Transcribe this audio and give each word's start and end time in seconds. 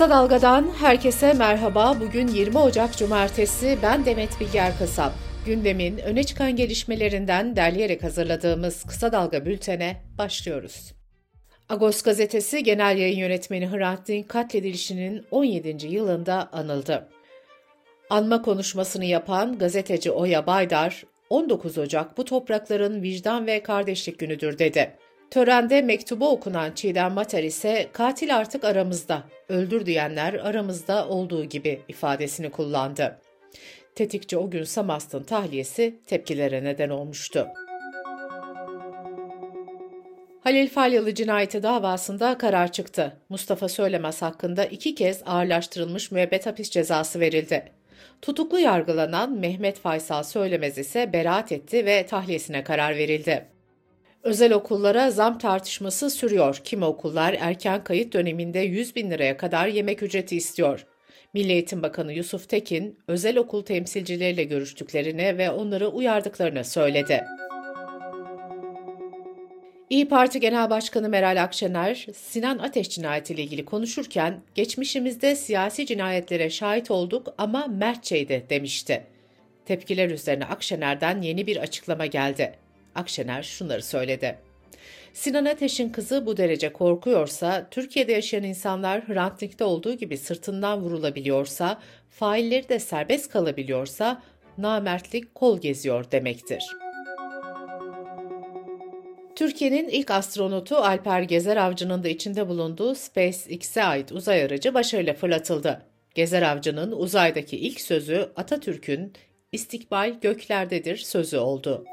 Kısa 0.00 0.10
Dalga'dan 0.10 0.70
herkese 0.78 1.32
merhaba. 1.32 1.96
Bugün 2.00 2.28
20 2.28 2.58
Ocak 2.58 2.96
Cumartesi. 2.96 3.78
Ben 3.82 4.04
Demet 4.04 4.40
Bilger 4.40 4.78
Kasap. 4.78 5.12
Gündemin 5.46 5.98
öne 5.98 6.24
çıkan 6.24 6.56
gelişmelerinden 6.56 7.56
derleyerek 7.56 8.02
hazırladığımız 8.02 8.84
Kısa 8.84 9.12
Dalga 9.12 9.46
bültene 9.46 9.96
başlıyoruz. 10.18 10.92
Agos 11.68 12.02
gazetesi 12.02 12.62
genel 12.62 12.98
yayın 12.98 13.18
yönetmeni 13.18 13.70
Hrant 13.70 14.08
Dink 14.08 14.28
katledilişinin 14.28 15.24
17. 15.30 15.86
yılında 15.86 16.48
anıldı. 16.52 17.08
Anma 18.10 18.42
konuşmasını 18.42 19.04
yapan 19.04 19.58
gazeteci 19.58 20.10
Oya 20.10 20.46
Baydar, 20.46 21.04
19 21.30 21.78
Ocak 21.78 22.18
bu 22.18 22.24
toprakların 22.24 23.02
vicdan 23.02 23.46
ve 23.46 23.62
kardeşlik 23.62 24.18
günüdür 24.18 24.58
dedi. 24.58 24.96
Törende 25.30 25.82
mektubu 25.82 26.28
okunan 26.28 26.72
Çiğdem 26.72 27.12
Mater 27.12 27.42
ise 27.42 27.88
katil 27.92 28.36
artık 28.36 28.64
aramızda, 28.64 29.22
öldür 29.48 29.86
diyenler 29.86 30.34
aramızda 30.34 31.08
olduğu 31.08 31.44
gibi 31.44 31.80
ifadesini 31.88 32.50
kullandı. 32.50 33.18
Tetikçi 33.94 34.38
o 34.38 34.50
gün 34.50 34.64
Samast'ın 34.64 35.22
tahliyesi 35.22 35.98
tepkilere 36.06 36.64
neden 36.64 36.90
olmuştu. 36.90 37.46
Halil 40.40 40.68
Falyalı 40.68 41.14
cinayeti 41.14 41.62
davasında 41.62 42.38
karar 42.38 42.72
çıktı. 42.72 43.16
Mustafa 43.28 43.68
Söylemez 43.68 44.22
hakkında 44.22 44.64
iki 44.64 44.94
kez 44.94 45.22
ağırlaştırılmış 45.26 46.10
müebbet 46.10 46.46
hapis 46.46 46.70
cezası 46.70 47.20
verildi. 47.20 47.72
Tutuklu 48.22 48.58
yargılanan 48.58 49.32
Mehmet 49.32 49.78
Faysal 49.78 50.22
Söylemez 50.22 50.78
ise 50.78 51.12
beraat 51.12 51.52
etti 51.52 51.86
ve 51.86 52.06
tahliyesine 52.06 52.64
karar 52.64 52.96
verildi. 52.96 53.46
Özel 54.22 54.52
okullara 54.52 55.10
zam 55.10 55.38
tartışması 55.38 56.10
sürüyor. 56.10 56.60
Kimi 56.64 56.84
okullar 56.84 57.36
erken 57.40 57.84
kayıt 57.84 58.12
döneminde 58.12 58.58
100 58.58 58.96
bin 58.96 59.10
liraya 59.10 59.36
kadar 59.36 59.66
yemek 59.66 60.02
ücreti 60.02 60.36
istiyor. 60.36 60.86
Milli 61.34 61.52
Eğitim 61.52 61.82
Bakanı 61.82 62.12
Yusuf 62.12 62.48
Tekin, 62.48 62.98
özel 63.08 63.38
okul 63.38 63.62
temsilcileriyle 63.62 64.44
görüştüklerini 64.44 65.38
ve 65.38 65.50
onları 65.50 65.88
uyardıklarını 65.88 66.64
söyledi. 66.64 67.24
İyi 69.90 70.08
Parti 70.08 70.40
Genel 70.40 70.70
Başkanı 70.70 71.08
Meral 71.08 71.42
Akşener, 71.42 72.06
Sinan 72.14 72.58
Ateş 72.58 72.90
cinayetiyle 72.90 73.42
ilgili 73.42 73.64
konuşurken, 73.64 74.40
geçmişimizde 74.54 75.36
siyasi 75.36 75.86
cinayetlere 75.86 76.50
şahit 76.50 76.90
olduk 76.90 77.34
ama 77.38 77.66
mertçeydi 77.66 78.46
demişti. 78.50 79.06
Tepkiler 79.66 80.10
üzerine 80.10 80.44
Akşener'den 80.44 81.22
yeni 81.22 81.46
bir 81.46 81.56
açıklama 81.56 82.06
geldi. 82.06 82.54
Akşener 82.94 83.42
şunları 83.42 83.82
söyledi. 83.82 84.38
Sinan 85.12 85.44
Ateş'in 85.44 85.88
kızı 85.88 86.26
bu 86.26 86.36
derece 86.36 86.72
korkuyorsa, 86.72 87.66
Türkiye'de 87.70 88.12
yaşayan 88.12 88.42
insanlar 88.42 89.08
Hrant 89.08 89.40
Dink'te 89.40 89.64
olduğu 89.64 89.94
gibi 89.94 90.16
sırtından 90.16 90.80
vurulabiliyorsa, 90.80 91.80
failleri 92.10 92.68
de 92.68 92.78
serbest 92.78 93.30
kalabiliyorsa, 93.32 94.22
namertlik 94.58 95.34
kol 95.34 95.60
geziyor 95.60 96.10
demektir. 96.10 96.64
Türkiye'nin 99.36 99.88
ilk 99.88 100.10
astronotu 100.10 100.76
Alper 100.76 101.22
Gezer 101.22 101.56
Avcı'nın 101.56 102.04
da 102.04 102.08
içinde 102.08 102.48
bulunduğu 102.48 102.94
SpaceX'e 102.94 103.84
ait 103.84 104.12
uzay 104.12 104.42
aracı 104.42 104.74
başarıyla 104.74 105.14
fırlatıldı. 105.14 105.82
Gezer 106.14 106.42
Avcı'nın 106.42 106.92
uzaydaki 106.92 107.56
ilk 107.56 107.80
sözü 107.80 108.28
Atatürk'ün 108.36 109.12
istikbal 109.52 110.20
göklerdedir 110.20 110.96
sözü 110.96 111.38
oldu. 111.38 111.84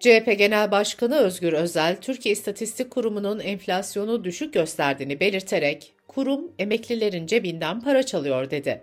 CHP 0.00 0.38
Genel 0.38 0.70
Başkanı 0.70 1.16
Özgür 1.16 1.52
Özel, 1.52 1.96
Türkiye 2.00 2.32
İstatistik 2.32 2.90
Kurumu'nun 2.90 3.40
enflasyonu 3.40 4.24
düşük 4.24 4.54
gösterdiğini 4.54 5.20
belirterek, 5.20 5.92
kurum 6.08 6.52
emeklilerin 6.58 7.26
cebinden 7.26 7.80
para 7.80 8.02
çalıyor 8.02 8.50
dedi. 8.50 8.82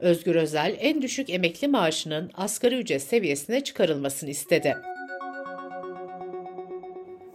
Özgür 0.00 0.34
Özel, 0.34 0.76
en 0.80 1.02
düşük 1.02 1.30
emekli 1.30 1.68
maaşının 1.68 2.30
asgari 2.34 2.74
ücret 2.74 3.02
seviyesine 3.02 3.64
çıkarılmasını 3.64 4.30
istedi. 4.30 4.76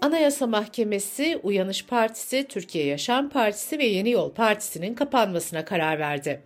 Anayasa 0.02 0.48
Mahkemesi, 0.48 1.40
Uyanış 1.44 1.86
Partisi, 1.86 2.46
Türkiye 2.50 2.86
Yaşam 2.86 3.30
Partisi 3.30 3.80
ve 3.80 3.86
Yeni 3.86 4.12
Yol 4.12 4.34
Partisi'nin 4.34 4.94
kapanmasına 4.94 5.66
karar 5.66 6.00
verdi. 6.00 6.42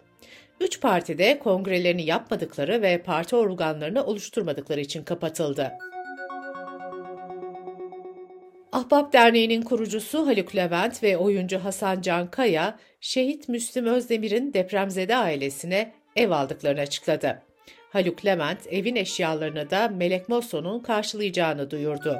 Üç 0.61 0.81
parti 0.81 1.17
de 1.17 1.39
kongrelerini 1.39 2.05
yapmadıkları 2.05 2.81
ve 2.81 3.01
parti 3.01 3.35
organlarını 3.35 4.05
oluşturmadıkları 4.05 4.79
için 4.79 5.03
kapatıldı. 5.03 5.71
Ahbap 8.77 9.13
Derneği'nin 9.13 9.61
kurucusu 9.61 10.27
Haluk 10.27 10.55
Levent 10.55 11.03
ve 11.03 11.17
oyuncu 11.17 11.57
Hasan 11.57 12.01
Can 12.01 12.31
Kaya, 12.31 12.79
şehit 13.01 13.49
Müslüm 13.49 13.85
Özdemir'in 13.85 14.53
depremzede 14.53 15.15
ailesine 15.15 15.93
ev 16.15 16.29
aldıklarını 16.29 16.81
açıkladı. 16.81 17.41
Haluk 17.89 18.25
Levent 18.25 18.67
evin 18.69 18.95
eşyalarını 18.95 19.69
da 19.69 19.87
Melek 19.87 20.29
Mosso'nun 20.29 20.79
karşılayacağını 20.79 21.71
duyurdu. 21.71 22.17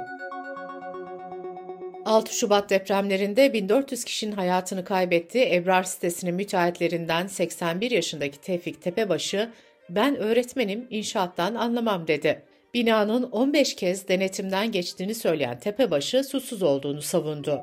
6 2.04 2.34
Şubat 2.34 2.70
depremlerinde 2.70 3.52
1400 3.52 4.04
kişinin 4.04 4.32
hayatını 4.32 4.84
kaybettiği 4.84 5.54
Ebrar 5.54 5.82
sitesinin 5.82 6.34
müteahhitlerinden 6.34 7.26
81 7.26 7.90
yaşındaki 7.90 8.40
Tevfik 8.40 8.82
Tepebaşı, 8.82 9.50
ben 9.88 10.16
öğretmenim, 10.16 10.86
inşaattan 10.90 11.54
anlamam 11.54 12.06
dedi. 12.06 12.42
Binanın 12.74 13.22
15 13.22 13.76
kez 13.76 14.08
denetimden 14.08 14.72
geçtiğini 14.72 15.14
söyleyen 15.14 15.60
Tepebaşı 15.60 16.24
susuz 16.24 16.62
olduğunu 16.62 17.02
savundu. 17.02 17.62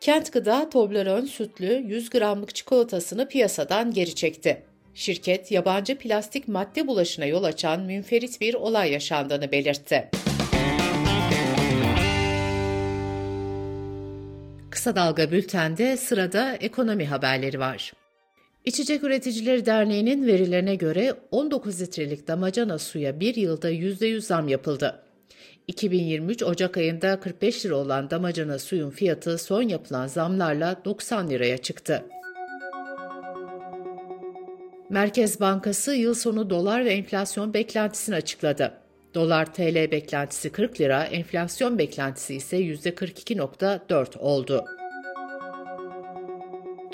Kent 0.00 0.32
Gıda 0.32 0.70
Toblerone 0.70 1.26
sütlü 1.26 1.84
100 1.86 2.10
gramlık 2.10 2.54
çikolatasını 2.54 3.28
piyasadan 3.28 3.92
geri 3.92 4.14
çekti. 4.14 4.62
Şirket, 4.94 5.52
yabancı 5.52 5.98
plastik 5.98 6.48
madde 6.48 6.86
bulaşına 6.86 7.24
yol 7.26 7.44
açan 7.44 7.80
münferit 7.80 8.40
bir 8.40 8.54
olay 8.54 8.92
yaşandığını 8.92 9.52
belirtti. 9.52 10.10
Kısa 14.70 14.96
Dalga 14.96 15.30
Bülten'de 15.30 15.96
sırada 15.96 16.54
ekonomi 16.54 17.06
haberleri 17.06 17.60
var. 17.60 17.92
İçecek 18.66 19.04
Üreticileri 19.04 19.66
Derneği'nin 19.66 20.26
verilerine 20.26 20.74
göre 20.74 21.14
19 21.30 21.80
litrelik 21.80 22.28
damacana 22.28 22.78
suya 22.78 23.20
bir 23.20 23.34
yılda 23.34 23.70
%100 23.70 24.20
zam 24.20 24.48
yapıldı. 24.48 25.02
2023 25.66 26.42
Ocak 26.42 26.76
ayında 26.76 27.20
45 27.20 27.66
lira 27.66 27.76
olan 27.76 28.10
damacana 28.10 28.58
suyun 28.58 28.90
fiyatı 28.90 29.38
son 29.38 29.62
yapılan 29.62 30.06
zamlarla 30.06 30.80
90 30.84 31.30
liraya 31.30 31.58
çıktı. 31.58 32.04
Merkez 34.90 35.40
Bankası 35.40 35.94
yıl 35.94 36.14
sonu 36.14 36.50
dolar 36.50 36.84
ve 36.84 36.90
enflasyon 36.90 37.54
beklentisini 37.54 38.14
açıkladı. 38.14 38.72
Dolar 39.14 39.54
TL 39.54 39.90
beklentisi 39.90 40.50
40 40.50 40.80
lira, 40.80 41.04
enflasyon 41.04 41.78
beklentisi 41.78 42.34
ise 42.34 42.56
%42.4 42.56 44.18
oldu. 44.18 44.64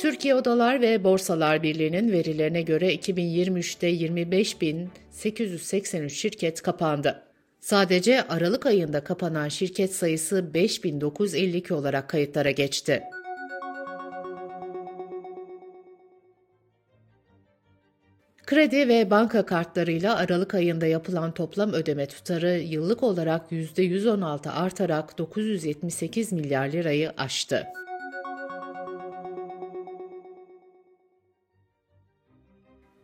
Türkiye 0.02 0.34
Odalar 0.34 0.80
ve 0.80 1.04
Borsalar 1.04 1.62
Birliği'nin 1.62 2.12
verilerine 2.12 2.62
göre 2.62 2.94
2023'te 2.94 3.90
25.883 3.90 6.10
şirket 6.10 6.62
kapandı. 6.62 7.22
Sadece 7.60 8.28
Aralık 8.28 8.66
ayında 8.66 9.04
kapanan 9.04 9.48
şirket 9.48 9.94
sayısı 9.94 10.54
5952 10.54 11.74
olarak 11.74 12.08
kayıtlara 12.08 12.50
geçti. 12.50 13.02
Kredi 18.46 18.88
ve 18.88 19.10
banka 19.10 19.46
kartlarıyla 19.46 20.16
Aralık 20.16 20.54
ayında 20.54 20.86
yapılan 20.86 21.34
toplam 21.34 21.72
ödeme 21.72 22.06
tutarı 22.06 22.58
yıllık 22.58 23.02
olarak 23.02 23.52
%116 23.52 24.50
artarak 24.50 25.18
978 25.18 26.32
milyar 26.32 26.68
lirayı 26.68 27.12
aştı. 27.16 27.66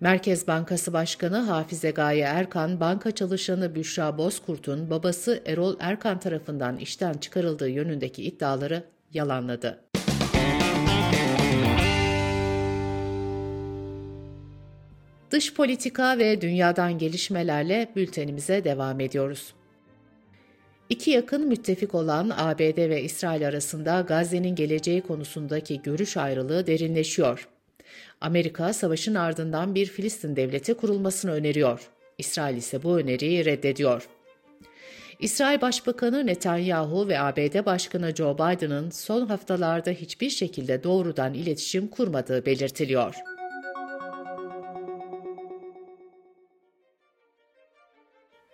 Merkez 0.00 0.46
Bankası 0.46 0.92
Başkanı 0.92 1.36
Hafize 1.36 1.90
Gaye 1.90 2.24
Erkan, 2.24 2.80
banka 2.80 3.10
çalışanı 3.10 3.74
Büşra 3.74 4.18
Bozkurt'un 4.18 4.90
babası 4.90 5.42
Erol 5.46 5.76
Erkan 5.80 6.20
tarafından 6.20 6.76
işten 6.76 7.14
çıkarıldığı 7.14 7.68
yönündeki 7.68 8.22
iddiaları 8.24 8.84
yalanladı. 9.12 9.84
Dış 15.30 15.54
politika 15.54 16.18
ve 16.18 16.40
dünyadan 16.40 16.98
gelişmelerle 16.98 17.88
bültenimize 17.96 18.64
devam 18.64 19.00
ediyoruz. 19.00 19.54
İki 20.88 21.10
yakın 21.10 21.48
müttefik 21.48 21.94
olan 21.94 22.32
ABD 22.36 22.90
ve 22.90 23.02
İsrail 23.02 23.48
arasında 23.48 24.00
Gazze'nin 24.00 24.54
geleceği 24.54 25.00
konusundaki 25.00 25.82
görüş 25.82 26.16
ayrılığı 26.16 26.66
derinleşiyor. 26.66 27.48
Amerika 28.20 28.72
savaşın 28.72 29.14
ardından 29.14 29.74
bir 29.74 29.86
Filistin 29.86 30.36
devleti 30.36 30.74
kurulmasını 30.74 31.32
öneriyor. 31.32 31.90
İsrail 32.18 32.56
ise 32.56 32.82
bu 32.82 32.98
öneriyi 32.98 33.44
reddediyor. 33.44 34.08
İsrail 35.20 35.60
Başbakanı 35.60 36.26
Netanyahu 36.26 37.08
ve 37.08 37.20
ABD 37.20 37.66
Başkanı 37.66 38.14
Joe 38.14 38.34
Biden'ın 38.34 38.90
son 38.90 39.26
haftalarda 39.26 39.90
hiçbir 39.90 40.30
şekilde 40.30 40.84
doğrudan 40.84 41.34
iletişim 41.34 41.88
kurmadığı 41.88 42.46
belirtiliyor. 42.46 43.14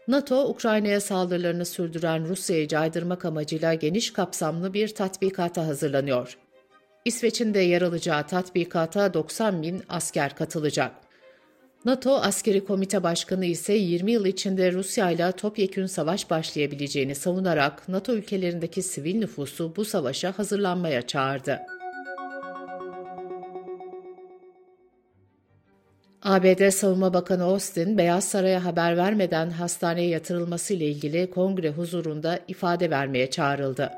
NATO, 0.09 0.49
Ukrayna'ya 0.49 1.01
saldırılarını 1.01 1.65
sürdüren 1.65 2.29
Rusya'yı 2.29 2.69
caydırmak 2.69 3.25
amacıyla 3.25 3.75
geniş 3.75 4.13
kapsamlı 4.13 4.75
bir 4.75 4.95
tatbikata 4.95 5.67
hazırlanıyor. 5.67 6.39
İsveç'in 7.05 7.55
de 7.55 7.59
yer 7.59 7.83
alacağı 7.83 8.27
tatbikata 8.27 9.15
90 9.15 9.63
bin 9.63 9.83
asker 9.89 10.37
katılacak. 10.37 10.93
NATO 11.85 12.17
Askeri 12.17 12.65
Komite 12.65 13.03
Başkanı 13.03 13.47
ise 13.47 13.73
20 13.73 14.13
yıl 14.13 14.27
içinde 14.27 14.73
Rusya 14.73 15.11
ile 15.11 15.33
topyekün 15.33 15.87
savaş 15.87 16.31
başlayabileceğini 16.31 17.15
savunarak 17.15 17.89
NATO 17.89 18.15
ülkelerindeki 18.15 18.83
sivil 18.83 19.19
nüfusu 19.19 19.77
bu 19.77 19.85
savaşa 19.85 20.39
hazırlanmaya 20.39 21.07
çağırdı. 21.07 21.61
ABD 26.23 26.71
Savunma 26.71 27.15
Bakanı 27.15 27.45
Austin, 27.45 27.99
Beyaz 27.99 28.25
Saray'a 28.25 28.65
haber 28.65 28.97
vermeden 28.97 29.51
hastaneye 29.51 30.09
yatırılması 30.09 30.75
ile 30.75 30.87
ilgili 30.87 31.31
kongre 31.31 31.71
huzurunda 31.71 32.39
ifade 32.49 32.91
vermeye 32.91 33.31
çağrıldı. 33.31 33.91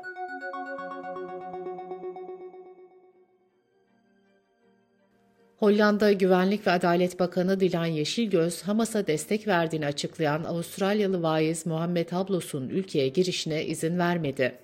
Hollanda 5.59 6.11
Güvenlik 6.11 6.67
ve 6.67 6.71
Adalet 6.71 7.19
Bakanı 7.19 7.59
Dilan 7.59 7.85
Yeşilgöz, 7.85 8.61
Hamas'a 8.61 9.07
destek 9.07 9.47
verdiğini 9.47 9.85
açıklayan 9.85 10.43
Avustralyalı 10.43 11.23
vaiz 11.23 11.65
Muhammed 11.65 12.11
Hablos'un 12.11 12.69
ülkeye 12.69 13.07
girişine 13.07 13.65
izin 13.65 13.99
vermedi. 13.99 14.55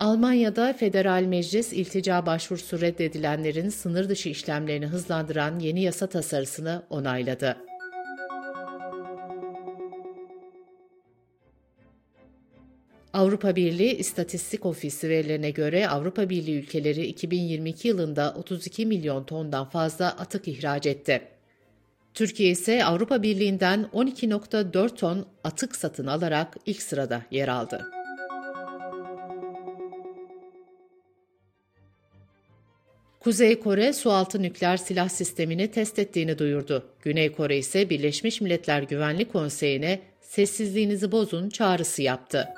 Almanya'da 0.00 0.72
Federal 0.72 1.22
Meclis 1.22 1.72
iltica 1.72 2.26
başvurusu 2.26 2.80
reddedilenlerin 2.80 3.68
sınır 3.68 4.08
dışı 4.08 4.28
işlemlerini 4.28 4.86
hızlandıran 4.86 5.58
yeni 5.58 5.82
yasa 5.82 6.06
tasarısını 6.06 6.82
onayladı. 6.90 7.56
Avrupa 13.12 13.56
Birliği 13.56 13.96
İstatistik 13.96 14.66
Ofisi 14.66 15.08
verilerine 15.08 15.50
göre 15.50 15.88
Avrupa 15.88 16.30
Birliği 16.30 16.58
ülkeleri 16.58 17.06
2022 17.06 17.88
yılında 17.88 18.34
32 18.38 18.86
milyon 18.86 19.24
tondan 19.24 19.64
fazla 19.64 20.06
atık 20.06 20.48
ihraç 20.48 20.86
etti. 20.86 21.22
Türkiye 22.14 22.50
ise 22.50 22.84
Avrupa 22.84 23.22
Birliği'nden 23.22 23.88
12.4 23.94 24.96
ton 24.96 25.26
atık 25.44 25.76
satın 25.76 26.06
alarak 26.06 26.56
ilk 26.66 26.82
sırada 26.82 27.22
yer 27.30 27.48
aldı. 27.48 27.90
Kuzey 33.20 33.60
Kore 33.60 33.92
sualtı 33.92 34.42
nükleer 34.42 34.76
silah 34.76 35.08
sistemini 35.08 35.70
test 35.70 35.98
ettiğini 35.98 36.38
duyurdu. 36.38 36.86
Güney 37.02 37.32
Kore 37.32 37.58
ise 37.58 37.90
Birleşmiş 37.90 38.40
Milletler 38.40 38.82
Güvenlik 38.82 39.32
Konseyi'ne 39.32 40.00
sessizliğinizi 40.20 41.12
bozun 41.12 41.48
çağrısı 41.48 42.02
yaptı. 42.02 42.48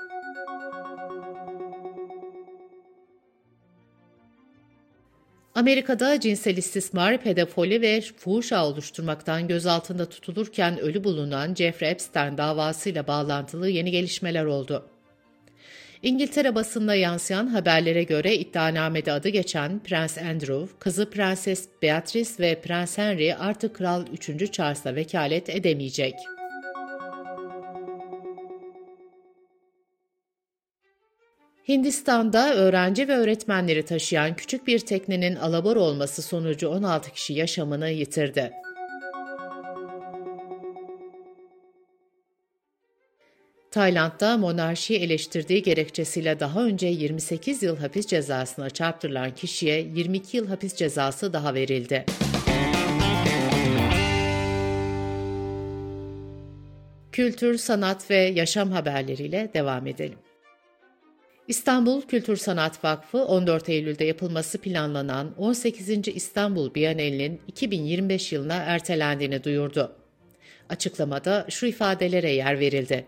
Amerika'da 5.55 6.21
cinsel 6.21 6.57
istismar, 6.57 7.19
pedofili 7.19 7.81
ve 7.81 8.01
fuhuşa 8.01 8.67
oluşturmaktan 8.67 9.49
gözaltında 9.49 10.09
tutulurken 10.09 10.79
ölü 10.79 11.05
bulunan 11.05 11.55
Jeffrey 11.55 11.91
Epstein 11.91 12.39
davasıyla 12.39 13.07
bağlantılı 13.07 13.69
yeni 13.69 13.91
gelişmeler 13.91 14.45
oldu. 14.45 14.87
İngiltere 16.03 16.55
basında 16.55 16.95
yansıyan 16.95 17.47
haberlere 17.47 18.03
göre 18.03 18.35
iddianamede 18.35 19.13
adı 19.13 19.29
geçen 19.29 19.79
Prens 19.79 20.19
Andrew, 20.19 20.67
kızı 20.79 21.11
Prenses 21.11 21.69
Beatrice 21.83 22.31
ve 22.41 22.61
Prens 22.61 22.99
Henry 22.99 23.35
artık 23.35 23.77
Kral 23.77 24.07
3. 24.13 24.53
Charles'a 24.53 24.95
vekalet 24.95 25.49
edemeyecek. 25.49 26.15
Hindistan'da 31.69 32.55
öğrenci 32.55 33.09
ve 33.09 33.17
öğretmenleri 33.17 33.85
taşıyan 33.85 34.37
küçük 34.37 34.67
bir 34.67 34.79
teknenin 34.79 35.37
alabor 35.37 35.77
olması 35.77 36.23
sonucu 36.23 36.69
16 36.69 37.11
kişi 37.11 37.33
yaşamını 37.33 37.91
yitirdi. 37.91 38.53
Tayland'da 43.71 44.37
monarşiyi 44.37 44.99
eleştirdiği 44.99 45.63
gerekçesiyle 45.63 46.41
daha 46.41 46.65
önce 46.65 46.87
28 46.87 47.63
yıl 47.63 47.77
hapis 47.77 48.07
cezasına 48.07 48.71
çarptırılan 48.71 49.35
kişiye 49.35 49.81
22 49.81 50.37
yıl 50.37 50.49
hapis 50.49 50.75
cezası 50.75 51.33
daha 51.33 51.55
verildi. 51.55 52.05
Kültür, 57.13 57.59
sanat 57.59 58.11
ve 58.11 58.17
yaşam 58.17 58.71
haberleriyle 58.71 59.51
devam 59.55 59.87
edelim. 59.87 60.19
İstanbul 61.49 62.03
Kültür 62.03 62.37
Sanat 62.37 62.85
Vakfı 62.85 63.25
14 63.25 63.69
Eylül'de 63.69 64.05
yapılması 64.05 64.59
planlanan 64.59 65.35
18. 65.39 66.09
İstanbul 66.09 66.75
Bienalinin 66.75 67.41
2025 67.49 68.33
yılına 68.33 68.55
ertelendiğini 68.55 69.45
duyurdu. 69.45 69.93
Açıklamada 70.69 71.47
şu 71.49 71.67
ifadelere 71.67 72.31
yer 72.31 72.61
verildi. 72.61 73.05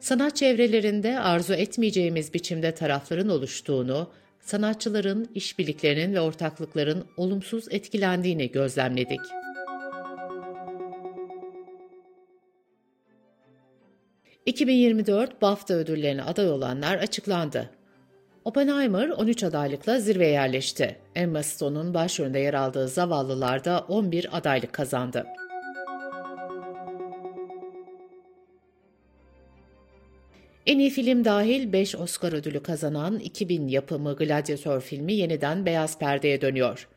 Sanat 0.00 0.36
çevrelerinde 0.36 1.20
arzu 1.20 1.54
etmeyeceğimiz 1.54 2.34
biçimde 2.34 2.74
tarafların 2.74 3.28
oluştuğunu, 3.28 4.10
sanatçıların, 4.40 5.28
işbirliklerinin 5.34 6.14
ve 6.14 6.20
ortaklıkların 6.20 7.04
olumsuz 7.16 7.64
etkilendiğini 7.70 8.50
gözlemledik. 8.50 9.20
...2024 14.50 15.28
BAFTA 15.42 15.74
ödüllerine 15.74 16.22
aday 16.22 16.50
olanlar 16.50 16.96
açıklandı. 16.96 17.70
Oppenheimer 18.44 19.08
13 19.08 19.44
adaylıkla 19.44 20.00
zirveye 20.00 20.32
yerleşti. 20.32 20.96
Emma 21.14 21.42
Stone'un 21.42 21.94
başrolünde 21.94 22.38
yer 22.38 22.54
aldığı 22.54 22.88
Zavallılar 22.88 23.64
da 23.64 23.84
11 23.88 24.36
adaylık 24.36 24.72
kazandı. 24.72 25.26
En 30.66 30.78
iyi 30.78 30.90
film 30.90 31.24
dahil 31.24 31.72
5 31.72 31.96
Oscar 31.96 32.32
ödülü 32.32 32.62
kazanan 32.62 33.18
2000 33.18 33.68
yapımı 33.68 34.16
Gladiator 34.16 34.80
filmi 34.80 35.12
yeniden 35.12 35.66
beyaz 35.66 35.98
perdeye 35.98 36.40
dönüyor. 36.40 36.88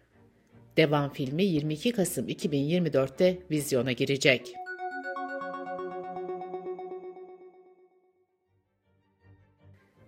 Devam 0.78 1.14
filmi 1.14 1.44
22 1.44 1.92
Kasım 1.92 2.30
2024'te 2.30 3.38
vizyona 3.52 3.92
girecek. 3.92 4.63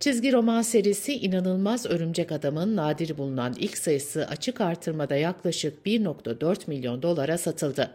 Çizgi 0.06 0.32
roman 0.32 0.62
serisi 0.62 1.14
İnanılmaz 1.14 1.86
Örümcek 1.86 2.32
Adam'ın 2.32 2.76
nadir 2.76 3.18
bulunan 3.18 3.54
ilk 3.58 3.78
sayısı 3.78 4.26
açık 4.26 4.60
artırmada 4.60 5.16
yaklaşık 5.16 5.86
1.4 5.86 6.58
milyon 6.66 7.02
dolara 7.02 7.38
satıldı. 7.38 7.90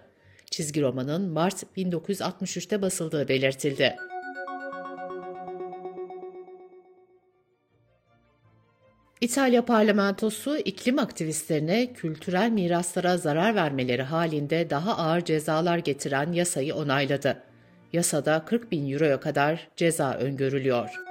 Çizgi 0.50 0.82
romanın 0.82 1.30
Mart 1.30 1.64
1963'te 1.78 2.82
basıldığı 2.82 3.28
belirtildi. 3.28 3.96
İtalya 9.22 9.66
parlamentosu 9.66 10.58
iklim 10.58 11.00
aktivistlerine 11.00 11.94
kültürel 11.94 12.50
miraslara 12.50 13.18
zarar 13.18 13.56
vermeleri 13.56 14.04
halinde 14.04 14.70
daha 14.70 14.98
ağır 14.98 15.22
cezalar 15.22 15.78
getiren 15.78 16.32
yasayı 16.32 16.76
onayladı. 16.76 17.44
Yasada 17.94 18.46
40 18.46 18.72
bin 18.72 18.92
euroya 18.92 19.20
kadar 19.20 19.68
ceza 19.76 20.14
öngörülüyor. 20.14 21.11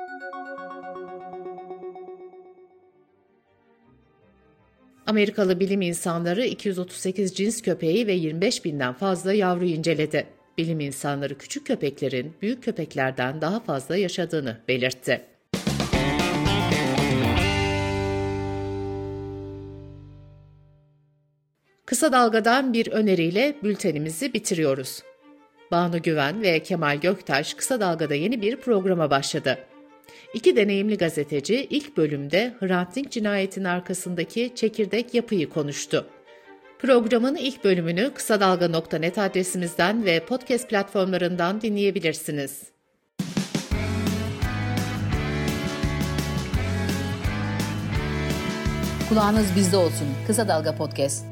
Amerikalı 5.11 5.61
bilim 5.61 5.83
insanları 5.83 6.45
238 6.45 7.35
cins 7.35 7.63
köpeği 7.63 8.07
ve 8.07 8.13
25 8.13 8.65
binden 8.65 8.93
fazla 8.93 9.33
yavru 9.33 9.65
inceledi. 9.65 10.27
Bilim 10.59 10.81
insanları 10.81 11.39
küçük 11.39 11.67
köpeklerin 11.67 12.33
büyük 12.43 12.65
köpeklerden 12.65 13.41
daha 13.41 13.61
fazla 13.61 13.97
yaşadığını 13.97 14.57
belirtti. 14.69 15.21
Kısa 21.87 22.13
Dalga'dan 22.13 22.73
bir 22.73 22.93
öneriyle 22.93 23.57
bültenimizi 23.63 24.35
bitiriyoruz. 24.35 25.03
Banu 25.71 26.03
Güven 26.03 26.43
ve 26.43 26.63
Kemal 26.63 27.01
Göktaş 27.01 27.55
Kısa 27.55 27.81
Dalga'da 27.81 28.15
yeni 28.15 28.43
bir 28.43 28.57
programa 28.57 29.11
başladı. 29.11 29.59
İki 30.35 30.57
deneyimli 30.57 30.97
gazeteci 30.97 31.67
ilk 31.71 31.97
bölümde 31.97 32.55
Hrant 32.61 32.97
Dink 32.97 33.11
cinayetinin 33.11 33.65
arkasındaki 33.65 34.53
çekirdek 34.55 35.15
yapıyı 35.15 35.49
konuştu. 35.49 36.07
Programın 36.79 37.37
ilk 37.37 37.65
bölümünü 37.65 38.11
kısa 38.15 38.41
dalga.net 38.41 39.19
adresimizden 39.19 40.05
ve 40.05 40.21
podcast 40.21 40.69
platformlarından 40.69 41.61
dinleyebilirsiniz. 41.61 42.63
Kulağınız 49.09 49.57
bizde 49.57 49.77
olsun. 49.77 50.09
Kısa 50.27 50.49
Dalga 50.49 50.77
Podcast. 50.77 51.30